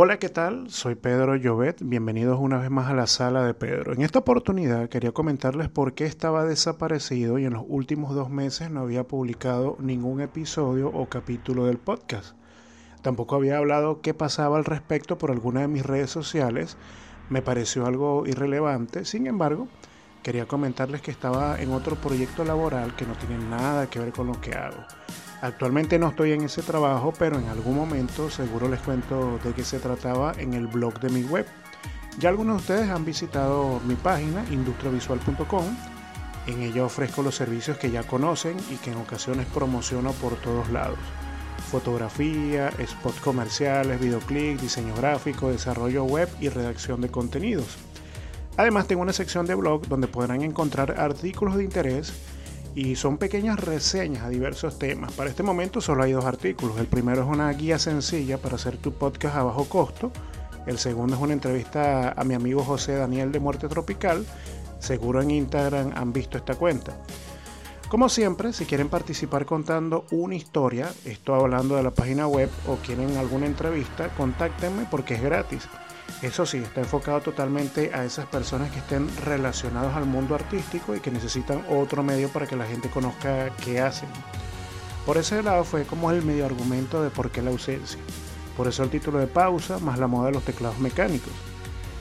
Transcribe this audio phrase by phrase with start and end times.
[0.00, 0.70] Hola, ¿qué tal?
[0.70, 1.78] Soy Pedro Llobet.
[1.82, 3.92] Bienvenidos una vez más a la sala de Pedro.
[3.92, 8.70] En esta oportunidad quería comentarles por qué estaba desaparecido y en los últimos dos meses
[8.70, 12.36] no había publicado ningún episodio o capítulo del podcast.
[13.02, 16.76] Tampoco había hablado qué pasaba al respecto por alguna de mis redes sociales.
[17.28, 19.04] Me pareció algo irrelevante.
[19.04, 19.66] Sin embargo,
[20.22, 24.28] quería comentarles que estaba en otro proyecto laboral que no tiene nada que ver con
[24.28, 24.78] lo que hago.
[25.40, 29.62] Actualmente no estoy en ese trabajo, pero en algún momento seguro les cuento de qué
[29.62, 31.46] se trataba en el blog de mi web.
[32.18, 35.64] Ya algunos de ustedes han visitado mi página industriavisual.com.
[36.48, 40.70] En ella ofrezco los servicios que ya conocen y que en ocasiones promociono por todos
[40.70, 40.98] lados.
[41.70, 47.76] Fotografía, spots comerciales, videoclip, diseño gráfico, desarrollo web y redacción de contenidos.
[48.56, 52.12] Además tengo una sección de blog donde podrán encontrar artículos de interés
[52.78, 55.10] y son pequeñas reseñas a diversos temas.
[55.10, 56.78] Para este momento solo hay dos artículos.
[56.78, 60.12] El primero es una guía sencilla para hacer tu podcast a bajo costo.
[60.64, 64.24] El segundo es una entrevista a mi amigo José Daniel de Muerte Tropical.
[64.78, 66.96] Seguro en Instagram han visto esta cuenta.
[67.88, 72.76] Como siempre, si quieren participar contando una historia, estoy hablando de la página web o
[72.76, 75.66] quieren alguna entrevista, contáctenme porque es gratis.
[76.22, 81.00] Eso sí, está enfocado totalmente a esas personas que estén relacionados al mundo artístico y
[81.00, 84.08] que necesitan otro medio para que la gente conozca qué hacen.
[85.06, 88.00] Por ese lado fue como el medio argumento de por qué la ausencia.
[88.56, 91.32] Por eso el título de pausa más la moda de los teclados mecánicos.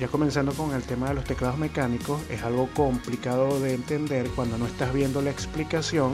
[0.00, 4.58] Ya comenzando con el tema de los teclados mecánicos, es algo complicado de entender cuando
[4.58, 6.12] no estás viendo la explicación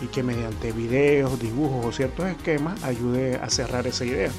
[0.00, 4.30] y que mediante videos, dibujos o ciertos esquemas ayude a cerrar esa idea.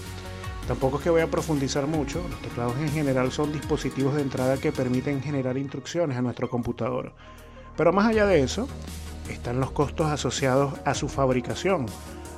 [0.68, 4.58] Tampoco es que voy a profundizar mucho, los teclados en general son dispositivos de entrada
[4.58, 7.14] que permiten generar instrucciones a nuestro computador.
[7.78, 8.68] Pero más allá de eso,
[9.30, 11.86] están los costos asociados a su fabricación.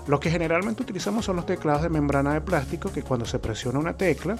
[0.05, 3.79] Los que generalmente utilizamos son los teclados de membrana de plástico que cuando se presiona
[3.79, 4.37] una tecla,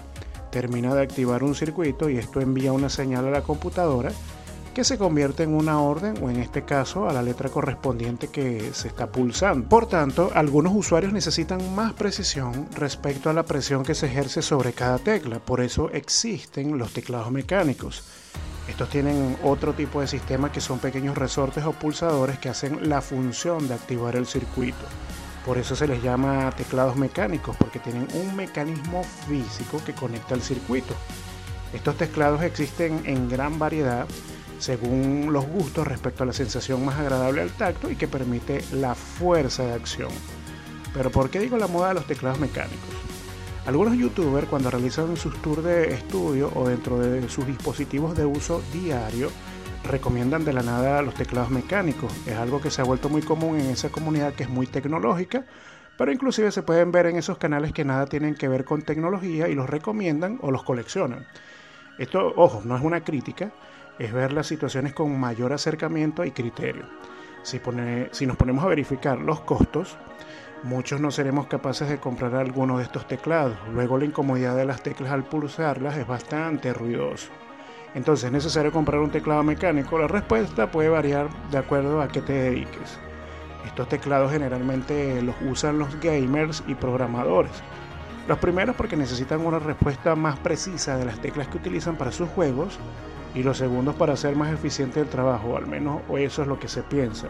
[0.52, 4.12] termina de activar un circuito y esto envía una señal a la computadora
[4.80, 8.72] que se convierte en una orden o en este caso a la letra correspondiente que
[8.74, 9.68] se está pulsando.
[9.68, 14.72] Por tanto, algunos usuarios necesitan más precisión respecto a la presión que se ejerce sobre
[14.72, 18.06] cada tecla, por eso existen los teclados mecánicos.
[18.70, 23.02] Estos tienen otro tipo de sistema que son pequeños resortes o pulsadores que hacen la
[23.02, 24.86] función de activar el circuito.
[25.46, 30.42] Por eso se les llama teclados mecánicos, porque tienen un mecanismo físico que conecta el
[30.42, 30.94] circuito.
[31.74, 34.08] Estos teclados existen en gran variedad
[34.60, 38.94] según los gustos respecto a la sensación más agradable al tacto y que permite la
[38.94, 40.10] fuerza de acción.
[40.94, 42.90] Pero ¿por qué digo la moda de los teclados mecánicos?
[43.66, 48.62] Algunos youtubers cuando realizan sus tours de estudio o dentro de sus dispositivos de uso
[48.74, 49.30] diario
[49.84, 52.12] recomiendan de la nada los teclados mecánicos.
[52.26, 55.46] Es algo que se ha vuelto muy común en esa comunidad que es muy tecnológica,
[55.98, 59.48] pero inclusive se pueden ver en esos canales que nada tienen que ver con tecnología
[59.48, 61.28] y los recomiendan o los coleccionan.
[61.98, 63.52] Esto, ojo, no es una crítica,
[64.00, 66.86] es ver las situaciones con mayor acercamiento y criterio.
[67.44, 67.62] Si,
[68.12, 69.98] si nos ponemos a verificar los costos,
[70.64, 73.58] muchos no seremos capaces de comprar alguno de estos teclados.
[73.74, 77.30] Luego la incomodidad de las teclas al pulsarlas es bastante ruidoso.
[77.96, 79.98] Entonces, ¿es necesario comprar un teclado mecánico?
[79.98, 83.00] La respuesta puede variar de acuerdo a qué te dediques.
[83.66, 87.52] Estos teclados generalmente los usan los gamers y programadores.
[88.28, 92.30] Los primeros porque necesitan una respuesta más precisa de las teclas que utilizan para sus
[92.30, 92.80] juegos
[93.36, 96.68] y los segundos para hacer más eficiente el trabajo, al menos eso es lo que
[96.68, 97.28] se piensa.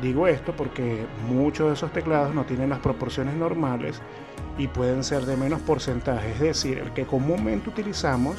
[0.00, 4.00] Digo esto porque muchos de esos teclados no tienen las proporciones normales
[4.58, 8.36] y pueden ser de menos porcentaje, es decir, el que comúnmente utilizamos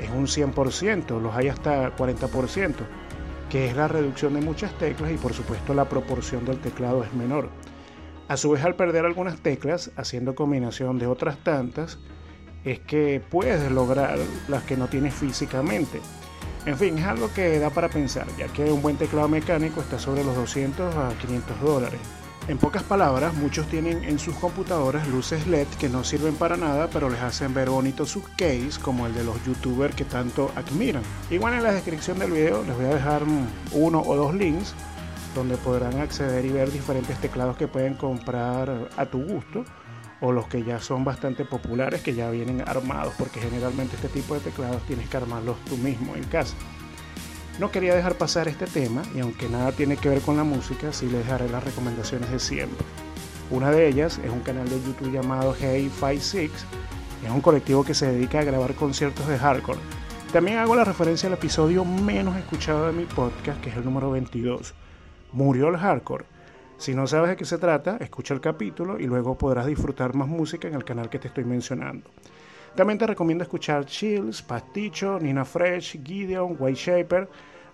[0.00, 2.74] es un 100%, los hay hasta 40%,
[3.48, 7.12] que es la reducción de muchas teclas y por supuesto la proporción del teclado es
[7.14, 7.48] menor.
[8.28, 11.98] A su vez, al perder algunas teclas, haciendo combinación de otras tantas,
[12.64, 16.00] es que puedes lograr las que no tienes físicamente.
[16.66, 20.00] En fin, es algo que da para pensar, ya que un buen teclado mecánico está
[20.00, 22.00] sobre los 200 a 500 dólares.
[22.48, 26.88] En pocas palabras, muchos tienen en sus computadoras luces LED que no sirven para nada,
[26.92, 31.04] pero les hacen ver bonito su case, como el de los youtubers que tanto admiran.
[31.30, 33.22] Igual en la descripción del video les voy a dejar
[33.70, 34.74] uno o dos links
[35.36, 39.64] donde podrán acceder y ver diferentes teclados que pueden comprar a tu gusto
[40.20, 44.34] o los que ya son bastante populares que ya vienen armados porque generalmente este tipo
[44.34, 46.54] de teclados tienes que armarlos tú mismo en casa.
[47.58, 50.92] No quería dejar pasar este tema y aunque nada tiene que ver con la música,
[50.92, 52.84] sí les dejaré las recomendaciones de siempre.
[53.50, 56.50] Una de ellas es un canal de YouTube llamado Hey56,
[57.24, 59.78] es un colectivo que se dedica a grabar conciertos de hardcore.
[60.32, 64.10] También hago la referencia al episodio menos escuchado de mi podcast, que es el número
[64.10, 64.74] 22,
[65.32, 66.35] Murió el Hardcore
[66.78, 70.28] si no sabes de qué se trata, escucha el capítulo y luego podrás disfrutar más
[70.28, 72.10] música en el canal que te estoy mencionando.
[72.74, 77.26] También te recomiendo escuchar Chills, Pasticho, Nina Fresh, Gideon, White Shaper,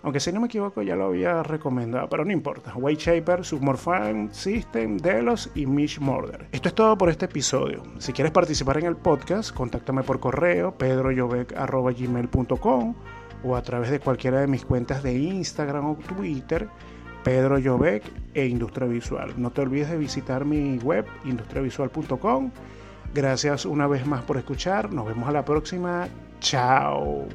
[0.02, 2.72] aunque si no me equivoco ya lo había recomendado, pero no importa.
[2.74, 6.46] White Shaper, Submorphine System, Delos y Mish Murder.
[6.52, 7.82] Esto es todo por este episodio.
[7.98, 12.94] Si quieres participar en el podcast, contáctame por correo pedroyovec.gmail.com
[13.44, 16.68] o a través de cualquiera de mis cuentas de Instagram o Twitter,
[17.24, 18.02] Pedro Jovec
[18.34, 19.34] e Industria Visual.
[19.36, 22.50] No te olvides de visitar mi web, industriavisual.com.
[23.14, 24.92] Gracias una vez más por escuchar.
[24.92, 26.08] Nos vemos a la próxima.
[26.40, 27.26] Chao.